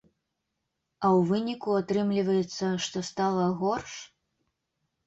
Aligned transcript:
А 1.05 1.05
ў 1.17 1.27
выніку 1.31 1.75
атрымліваецца, 1.81 2.65
што 2.87 2.97
стала 3.13 3.45
горш? 3.63 3.93